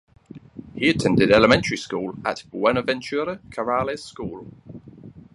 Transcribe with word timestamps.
He 0.73 0.89
attended 0.89 1.29
elementary 1.31 1.77
school 1.77 2.15
at 2.25 2.43
Buenaventura 2.49 3.37
Corrales 3.51 3.99
School. 3.99 4.47